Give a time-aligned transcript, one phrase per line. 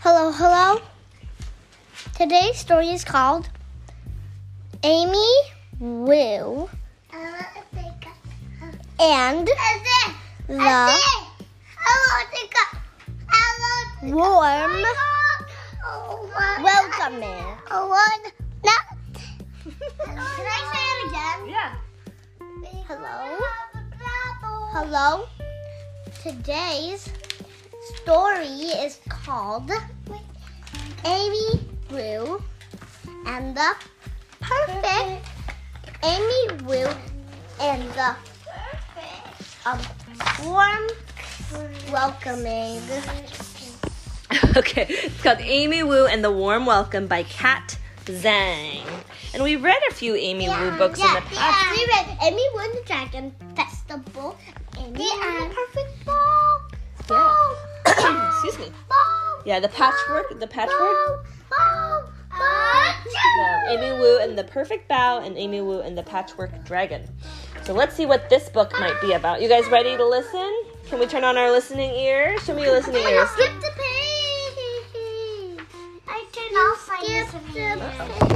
[0.00, 0.80] Hello, hello.
[2.14, 3.48] Today's story is called
[4.84, 5.28] Amy
[5.80, 6.70] Wu
[9.00, 9.48] and
[10.46, 10.54] the
[14.04, 14.82] warm
[16.62, 17.44] welcoming.
[20.04, 21.40] Can I say it again?
[21.48, 21.74] Yeah.
[22.86, 23.18] Hello?
[24.70, 25.26] Hello?
[26.22, 27.10] Today's
[27.96, 29.70] story is called
[31.04, 32.42] Amy Wu
[33.26, 33.74] and the
[34.40, 35.28] perfect
[36.02, 36.88] Amy Wu
[37.60, 38.16] and the
[39.66, 39.78] um,
[40.44, 40.88] warm
[41.92, 42.80] welcoming.
[44.56, 48.82] Okay, it's called Amy Wu and the Warm Welcome by Kat Zhang.
[49.34, 51.76] And we've read a few Amy Wu books in the past.
[51.76, 54.38] We read Amy Wu and the Dragon Festival.
[54.78, 56.60] Amy Wu and the Perfect Ball.
[57.06, 57.56] Ball.
[57.86, 58.72] Excuse me.
[58.88, 59.07] Ball.
[59.48, 60.76] Yeah, the patchwork, the patchwork.
[60.78, 61.24] Ball.
[61.48, 62.04] Ball.
[62.38, 63.64] Ball.
[63.64, 67.08] The Amy Wu and the Perfect Bow and Amy Wu and the Patchwork Dragon.
[67.62, 69.40] So let's see what this book might be about.
[69.40, 70.54] You guys ready to listen?
[70.88, 72.44] Can we turn on our listening ears?
[72.44, 73.30] Show me your listening ears.
[73.30, 75.64] Skip the page.
[76.06, 78.28] I turned off my listening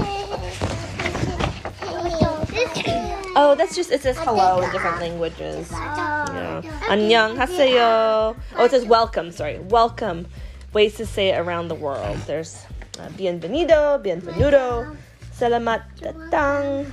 [3.35, 5.71] Oh, that's just it says hello in different languages.
[5.73, 6.63] Yeah.
[6.89, 8.35] Annyeong haseyo.
[8.57, 9.31] Oh, it says welcome.
[9.31, 10.27] Sorry, welcome.
[10.73, 12.17] Ways to say it around the world.
[12.27, 12.65] There's
[12.99, 14.97] uh, bienvenido, bienvenuto,
[15.37, 16.89] selamat datang,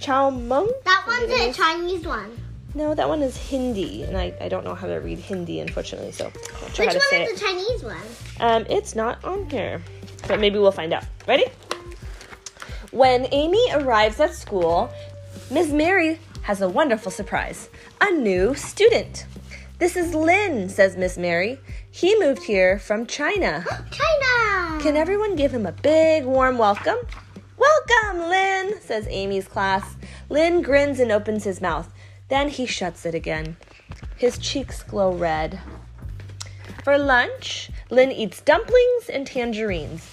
[0.00, 0.72] ciao mong.
[0.88, 2.32] That one's a Chinese one.
[2.74, 6.12] No, that one is Hindi, and I, I don't know how to read Hindi, unfortunately.
[6.12, 7.34] So I'll try Which to one say is it.
[7.36, 8.06] the Chinese one?
[8.40, 9.82] Um, it's not on here,
[10.26, 11.04] but maybe we'll find out.
[11.28, 11.44] Ready?
[12.90, 14.88] When Amy arrives at school,
[15.50, 15.72] Ms.
[15.72, 17.68] Mary has a wonderful surprise
[18.00, 19.26] a new student.
[19.84, 21.60] This is Lin, says Miss Mary.
[21.90, 23.66] He moved here from China.
[23.90, 24.80] China.
[24.82, 26.96] Can everyone give him a big warm welcome?
[27.58, 29.96] Welcome, Lin, says Amy's class.
[30.30, 31.92] Lin grins and opens his mouth.
[32.30, 33.58] Then he shuts it again.
[34.16, 35.60] His cheeks glow red.
[36.82, 40.10] For lunch, Lin eats dumplings and tangerines.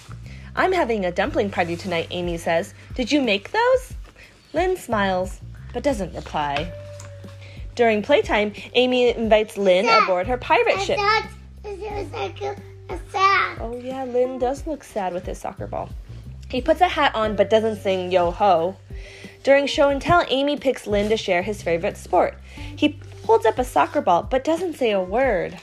[0.54, 2.74] I'm having a dumpling party tonight, Amy says.
[2.94, 3.94] Did you make those?
[4.52, 5.40] Lin smiles,
[5.72, 6.70] but doesn't reply.
[7.82, 11.00] During playtime, Amy invites Lin aboard her pirate ship.
[13.58, 15.88] Oh, yeah, Lin does look sad with his soccer ball.
[16.48, 18.76] He puts a hat on but doesn't sing yo ho.
[19.42, 22.38] During show and tell, Amy picks Lin to share his favorite sport.
[22.54, 25.58] He holds up a soccer ball but doesn't say a word.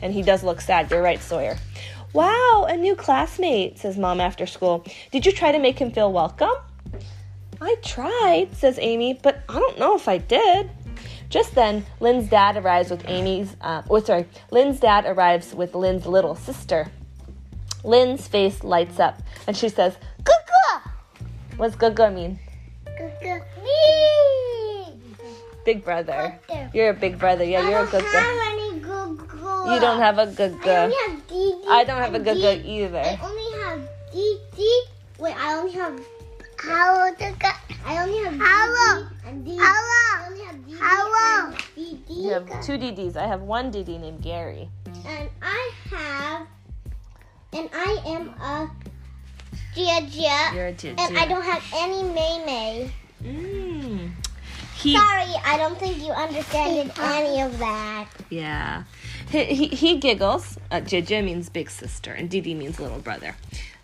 [0.00, 1.58] And he does look sad, you're right, Sawyer.
[2.14, 4.86] Wow, a new classmate, says Mom after school.
[5.12, 6.56] Did you try to make him feel welcome?
[7.60, 10.70] I tried, says Amy, but I don't know if I did.
[11.34, 16.06] Just then, Lin's dad arrives with Amy's, uh, oh, sorry, Lin's dad arrives with Lin's
[16.06, 16.92] little sister.
[17.82, 20.92] Lin's face lights up and she says, Guga!
[21.56, 22.38] What's Guga mean?
[23.64, 24.92] Me.
[25.64, 26.38] Big brother.
[26.46, 26.70] Brother.
[26.72, 27.42] You're a big brother.
[27.42, 28.12] Yeah, you're a I don't Guga.
[28.12, 29.74] have any Guga.
[29.74, 30.92] You don't have a I only Guga.
[31.08, 31.64] have Dee Dee.
[31.68, 32.98] I don't have a and Guga Dee- either.
[33.00, 34.84] I only have Dee Dee.
[35.18, 36.00] Wait, I only have.
[36.60, 37.10] Hello,
[37.86, 39.06] I only have Hello.
[39.26, 39.56] and Dee.
[39.60, 39.66] Hello.
[39.66, 41.52] I only have Dee Hello.
[41.52, 42.14] and Dee Dee.
[42.22, 43.16] You have two DDs.
[43.16, 44.68] I have one DD named Gary.
[45.06, 46.46] And I have.
[47.52, 48.70] And I am a
[49.74, 50.54] Gia Gia.
[50.54, 52.92] You're a Gia And I don't have any May May.
[53.22, 54.10] Mm.
[54.76, 58.08] He, Sorry, I don't think you understand any of that.
[58.28, 58.84] yeah.
[59.30, 60.58] He, he, he giggles.
[60.70, 63.34] Uh, Jija means big sister, and Didi means little brother.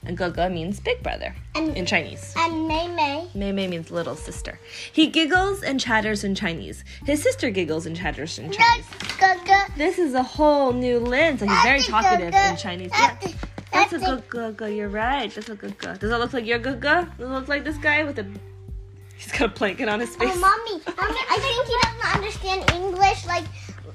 [0.04, 2.32] And Guga means big brother And in Chinese.
[2.36, 3.28] and May May.
[3.34, 4.58] Mei Mei means little sister.
[4.92, 6.84] He giggles and chatters in Chinese.
[7.04, 8.86] His sister giggles and chatters in Chinese.
[9.18, 9.66] Gaga.
[9.76, 11.40] This is a whole new lens.
[11.40, 12.90] So he's very talkative in Chinese.
[12.92, 13.16] Yeah.
[13.20, 13.36] That's a-
[13.72, 14.04] That's that's
[14.34, 14.74] a- good.
[14.74, 15.30] You're right.
[15.32, 15.98] That's a Guga.
[15.98, 17.16] Does it look like your Guga?
[17.18, 18.26] Does it look like this guy with a?
[19.16, 20.32] He's got a blanket on his oh, face.
[20.34, 23.26] Oh, mommy, mommy, I think he doesn't understand English.
[23.26, 23.44] Like,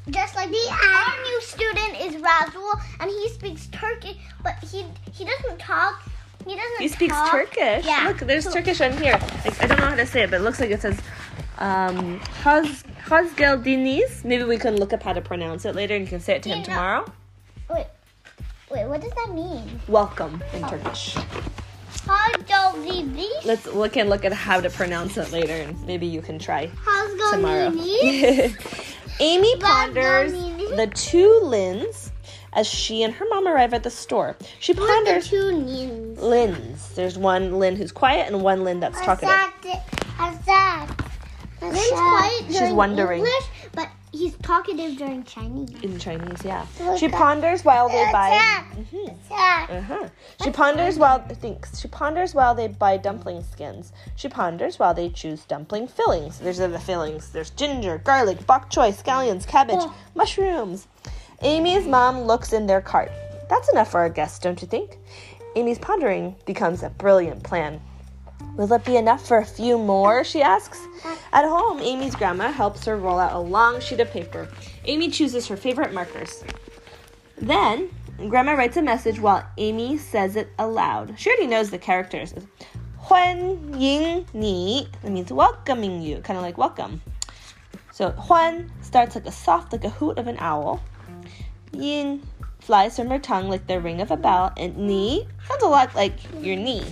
[0.09, 5.25] just like the our new student is Razul, and he speaks Turkish, but he he
[5.25, 6.03] doesn't talk.
[6.45, 6.79] He doesn't.
[6.79, 7.31] He speaks talk.
[7.31, 7.85] Turkish.
[7.85, 8.05] Yeah.
[8.07, 9.19] Look, there's So- Turkish on here.
[9.43, 10.99] Like, I don't know how to say it, but it looks like it says,
[11.57, 14.23] um, huz Hoş geldiniz.
[14.23, 16.43] Maybe we can look up how to pronounce it later and you can say it
[16.43, 17.05] to him tomorrow.
[17.69, 17.85] Wait,
[18.71, 19.79] wait, what does that mean?
[19.87, 21.15] Welcome in Turkish.
[22.07, 23.15] How's going
[23.45, 26.69] Let's we can look at how to pronounce it later and maybe you can try
[27.31, 27.71] tomorrow.
[29.19, 32.11] Amy ponders the two Lins
[32.53, 34.35] as she and her mom arrive at the store.
[34.59, 36.15] She ponders two?
[36.17, 36.93] Lins.
[36.95, 39.29] There's one Lin who's quiet and one Lin that's talkative.
[40.17, 40.87] How's that?
[41.61, 43.19] Lin's quiet She's wondering.
[43.19, 43.43] English,
[44.17, 45.69] he's talkative during Chinese.
[45.83, 46.65] In Chinese, yeah.
[46.79, 48.63] Look She ponders while they buy.
[48.75, 49.15] Mhm.
[49.31, 50.09] Uh-huh.
[50.43, 51.79] She ponders while thinks.
[51.79, 53.91] She ponders while they buy dumpling skins.
[54.15, 56.39] She ponders while they choose dumpling fillings.
[56.39, 57.31] There's the fillings.
[57.31, 59.93] There's ginger, garlic, bok choy, scallions, cabbage, Oh.
[60.15, 60.87] mushrooms.
[61.41, 63.11] Amy's mom looks in their cart.
[63.49, 64.97] That's enough for our guests, don't you think?
[65.55, 67.81] Amy's pondering becomes a brilliant plan.
[68.56, 70.24] Will it be enough for a few more?
[70.24, 70.78] She asks.
[71.32, 74.48] At home, Amy's grandma helps her roll out a long sheet of paper.
[74.84, 76.44] Amy chooses her favorite markers.
[77.38, 77.90] Then,
[78.28, 81.14] Grandma writes a message while Amy says it aloud.
[81.18, 82.34] She already knows the characters.
[82.98, 83.38] 欢
[83.80, 87.00] 迎你 That means welcoming you, kind of like welcome.
[87.92, 90.80] So 欢 starts like a soft, like a hoot of an owl.
[91.72, 92.20] Yin
[92.60, 95.94] flies from her tongue like the ring of a bell, and ni sounds a lot
[95.94, 96.84] like your knee.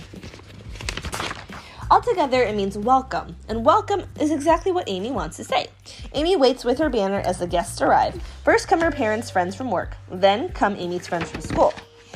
[1.94, 5.68] Altogether, it means welcome, and welcome is exactly what Amy wants to say.
[6.14, 8.20] Amy waits with her banner as the guests arrive.
[8.42, 11.72] First come her parents' friends from work, then come Amy's friends from school.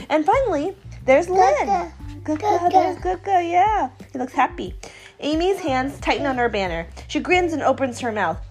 [0.09, 1.93] And finally, there's Lin.
[2.25, 2.71] Gaga.
[2.73, 3.91] there's Gaga, yeah.
[4.13, 4.75] He looks happy.
[5.21, 6.89] Amy's hands tighten on her banner.
[7.07, 8.45] She grins and opens her mouth.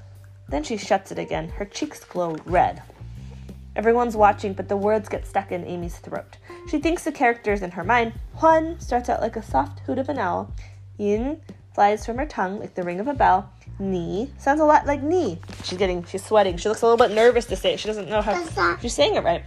[0.48, 1.50] Then she shuts it again.
[1.50, 2.82] Her cheeks glow red.
[3.76, 6.38] Everyone's watching, but the words get stuck in Amy's throat.
[6.72, 8.14] She thinks the characters in her mind.
[8.36, 10.54] Huan starts out like a soft hoot of an owl.
[10.98, 11.42] Yin
[11.74, 13.52] flies from her tongue like the ring of a bell.
[13.80, 15.40] Ni sounds a lot like knee.
[15.64, 16.58] She's getting, she's sweating.
[16.58, 17.80] She looks a little bit nervous to say it.
[17.80, 19.44] She doesn't know how she's saying it right.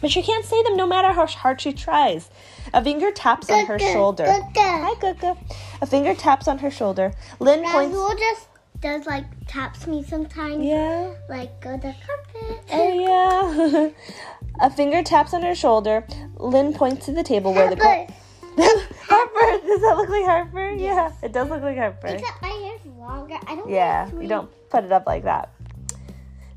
[0.00, 2.30] But she can't say them no matter how hard she tries.
[2.72, 4.26] A finger taps on her shoulder.
[4.26, 5.36] Hi, Gaga.
[5.82, 7.12] A finger taps on her shoulder.
[7.38, 7.94] Lin points.
[7.94, 8.48] Razul just
[8.80, 10.64] does like taps me sometimes.
[10.64, 11.14] Yeah.
[11.28, 12.64] Like go the carpet.
[12.72, 13.90] Oh yeah.
[14.66, 16.06] a finger taps on her shoulder.
[16.36, 18.06] Lin points to the table where the girl.
[18.56, 18.62] Harper.
[18.62, 18.94] Harper.
[19.70, 20.72] Does that look like Harper?
[20.72, 22.08] Yeah, it does look like Harper.
[22.08, 23.38] Except my hair's longer.
[23.46, 23.70] I don't.
[23.70, 25.52] Yeah, you don't put it up like that.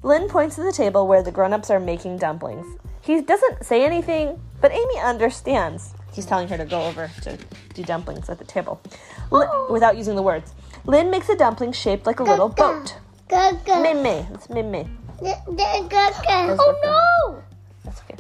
[0.02, 2.66] Lin points to the table where the grown-ups are making dumplings.
[3.02, 5.94] He doesn't say anything, but Amy understands.
[6.12, 7.38] He's telling her to go over to
[7.76, 8.82] do dumplings at the table
[9.30, 10.56] Li- without using the words.
[10.86, 12.98] Lin makes a dumpling shaped like a little boat.
[13.30, 13.80] Gaga.
[13.80, 14.26] Mimi.
[14.34, 14.88] It's Mimi.
[15.22, 16.58] Gaga.
[16.60, 17.44] Oh no.
[17.84, 18.16] That's okay.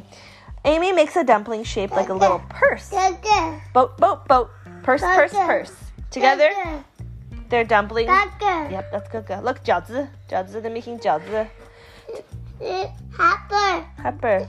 [0.66, 2.92] Amy makes a dumpling shaped like a little purse.
[3.74, 4.52] Boat, boat, boat.
[4.84, 5.72] Purse, purse, purse.
[6.12, 6.52] Together,
[7.50, 8.08] they're dumplings.
[8.72, 9.26] Yep, that's good.
[9.26, 9.44] good.
[9.44, 11.48] Look, 饺子, they're making 饺子.
[13.18, 13.86] Hopper.
[14.02, 14.48] Hopper.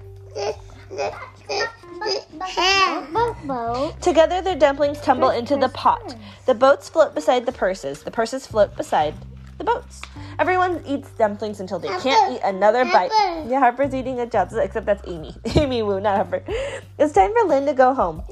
[4.00, 6.14] Together, their dumplings tumble into the pot.
[6.46, 8.02] The boats float beside the purses.
[8.02, 9.14] The purses float beside
[9.58, 10.02] the boats.
[10.38, 13.10] Everyone eats dumplings until they can't eat another bite.
[13.48, 15.34] Yeah, Harper's eating a jatsu, except that's Amy.
[15.54, 16.42] Amy Wu, not Harper.
[16.98, 18.22] It's time for Lin to go home.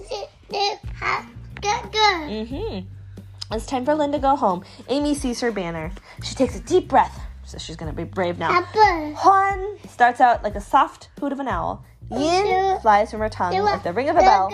[1.62, 2.28] Gaga.
[2.28, 3.54] Mm-hmm.
[3.54, 4.64] It's time for Lin to go home.
[4.88, 5.92] Amy sees her banner.
[6.24, 7.20] She takes a deep breath.
[7.44, 8.52] So she's gonna be brave now.
[8.52, 9.14] Harper.
[9.16, 11.84] Huan starts out like a soft hoot of an owl.
[12.10, 14.50] Yin flies from her tongue like the ring of a bell.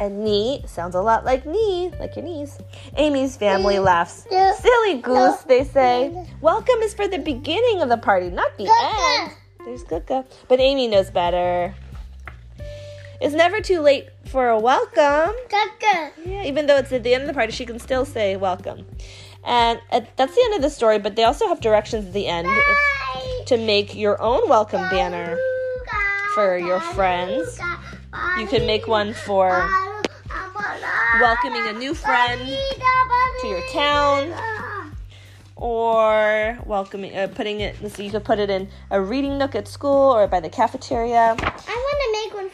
[0.00, 2.58] And knee sounds a lot like knee, like your knees.
[2.96, 4.26] Amy's family laughs.
[4.30, 6.26] Silly goose, they say.
[6.40, 9.32] Welcome is for the beginning of the party, not the end.
[9.64, 10.24] There's Gaga.
[10.48, 11.74] But Amy knows better.
[13.20, 15.34] It's never too late for a welcome.
[16.26, 18.86] Yeah, even though it's at the end of the party, she can still say welcome.
[19.44, 22.26] And uh, that's the end of the story, but they also have directions at the
[22.26, 25.36] end if- to make your own welcome banner.
[26.34, 27.58] for your friends.
[28.38, 29.68] You can make one for
[31.20, 32.40] welcoming a new friend
[33.40, 34.32] to your town.
[35.56, 37.76] or welcoming, uh, putting it.
[37.92, 41.36] So you could put it in a reading nook at school or by the cafeteria.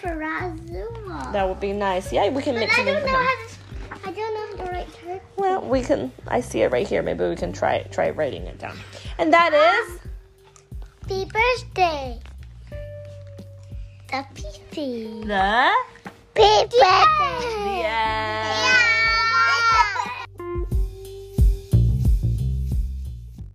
[0.01, 1.33] For Razuma.
[1.33, 2.13] That would be nice.
[2.13, 3.27] Yeah, we can but make I something don't for know him.
[3.27, 4.09] how to.
[4.09, 5.23] I don't know how to write.
[5.37, 6.13] Well, we can.
[6.29, 7.03] I see it right here.
[7.03, 8.77] Maybe we can try try writing it down.
[9.19, 10.01] And that ah, is
[11.03, 12.19] Happy birthday.
[14.09, 15.27] The PC.
[15.27, 17.81] the Happy birthday.
[17.81, 18.87] yeah.